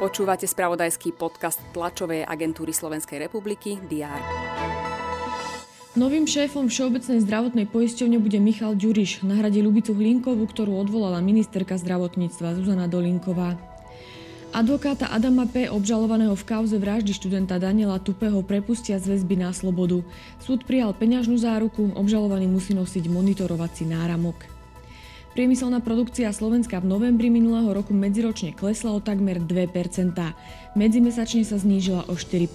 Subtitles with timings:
[0.00, 4.16] Počúvate spravodajský podcast tlačovej agentúry Slovenskej republiky DR.
[5.92, 9.26] Novým šéfom Všeobecnej zdravotnej poisťovne bude Michal Ďuriš.
[9.26, 13.60] Nahradí Lubicu Hlinkovú, ktorú odvolala ministerka zdravotníctva Zuzana Dolinková.
[14.56, 15.68] Advokáta Adama P.
[15.68, 20.00] obžalovaného v kauze vraždy študenta Daniela Tupého prepustia z väzby na slobodu.
[20.40, 24.59] Súd prijal peňažnú záruku, obžalovaný musí nosiť monitorovací náramok.
[25.30, 30.10] Priemyselná produkcia Slovenska v novembri minulého roku medziročne klesla o takmer 2%.
[30.74, 32.50] Medzimesačne sa znížila o 4%.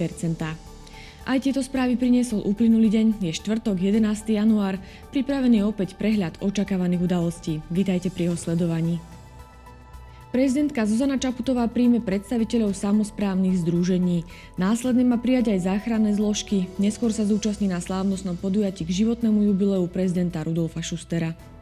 [1.26, 4.04] Aj tieto správy priniesol uplynulý deň, je štvrtok 11.
[4.28, 4.76] január,
[5.16, 7.64] pripravený opäť prehľad očakávaných udalostí.
[7.72, 9.00] Vítajte pri jeho sledovaní.
[10.36, 14.28] Prezidentka Zuzana Čaputová príjme predstaviteľov samozprávnych združení.
[14.60, 16.68] Následne má prijať aj záchranné zložky.
[16.76, 21.55] Neskôr sa zúčastní na slávnostnom podujatí k životnému jubileu prezidenta Rudolfa Šustera.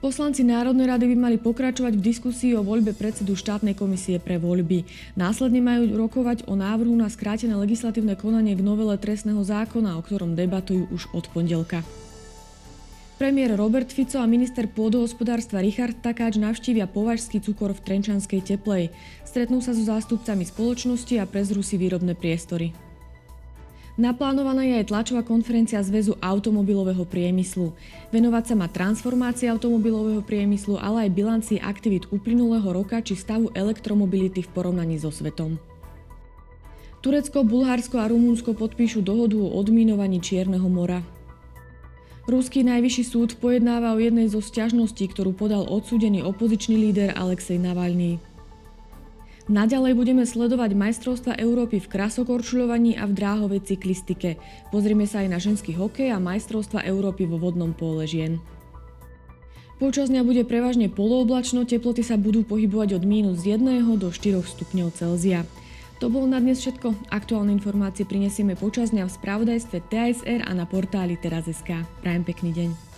[0.00, 4.88] Poslanci Národnej rady by mali pokračovať v diskusii o voľbe predsedu štátnej komisie pre voľby.
[5.12, 10.32] Následne majú rokovať o návrhu na skrátené legislatívne konanie k novele trestného zákona, o ktorom
[10.32, 11.84] debatujú už od pondelka.
[13.20, 18.88] Premiér Robert Fico a minister pôdohospodárstva Richard Takáč navštívia považský cukor v Trenčanskej teplej.
[19.28, 22.72] Stretnú sa so zástupcami spoločnosti a prezrú si výrobné priestory.
[24.00, 27.76] Naplánovaná je aj tlačová konferencia Zväzu automobilového priemyslu.
[28.08, 34.40] Venovať sa má transformácii automobilového priemyslu, ale aj bilancii aktivít uplynulého roka či stavu elektromobility
[34.40, 35.60] v porovnaní so svetom.
[37.04, 41.04] Turecko, Bulharsko a Rumúnsko podpíšu dohodu o odminovaní Čierneho mora.
[42.24, 48.16] Ruský najvyšší súd pojednáva o jednej zo sťažností, ktorú podal odsúdený opozičný líder Alexej Navalny.
[49.50, 54.38] Naďalej budeme sledovať majstrovstva Európy v krasokorčuľovaní a v dráhovej cyklistike.
[54.70, 58.38] Pozrieme sa aj na ženský hokej a majstrovstva Európy vo vodnom pole žien.
[59.82, 63.66] Počas dňa bude prevažne polooblačno, teploty sa budú pohybovať od mínus 1
[63.98, 65.42] do 4 stupňov Celzia.
[65.98, 67.10] To bolo na dnes všetko.
[67.10, 71.84] Aktuálne informácie prinesieme počas dňa v spravodajstve TSR a na portáli teraz.sk.
[72.06, 72.89] Prajem pekný deň.